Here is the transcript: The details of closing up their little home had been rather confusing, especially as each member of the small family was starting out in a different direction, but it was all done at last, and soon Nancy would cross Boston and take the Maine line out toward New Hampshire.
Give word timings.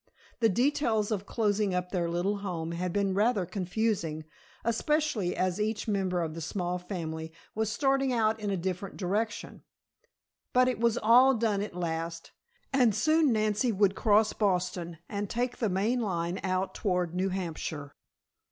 The 0.39 0.49
details 0.49 1.11
of 1.11 1.27
closing 1.27 1.75
up 1.75 1.91
their 1.91 2.09
little 2.09 2.37
home 2.37 2.71
had 2.71 2.91
been 2.91 3.13
rather 3.13 3.45
confusing, 3.45 4.25
especially 4.65 5.35
as 5.35 5.61
each 5.61 5.87
member 5.87 6.23
of 6.23 6.33
the 6.33 6.41
small 6.41 6.79
family 6.79 7.31
was 7.53 7.71
starting 7.71 8.11
out 8.11 8.39
in 8.39 8.49
a 8.49 8.57
different 8.57 8.97
direction, 8.97 9.61
but 10.53 10.67
it 10.67 10.79
was 10.79 10.97
all 10.97 11.35
done 11.35 11.61
at 11.61 11.75
last, 11.75 12.31
and 12.73 12.95
soon 12.95 13.31
Nancy 13.31 13.71
would 13.71 13.93
cross 13.93 14.33
Boston 14.33 14.97
and 15.07 15.29
take 15.29 15.57
the 15.57 15.69
Maine 15.69 15.99
line 16.01 16.39
out 16.43 16.73
toward 16.73 17.13
New 17.13 17.29
Hampshire. 17.29 17.93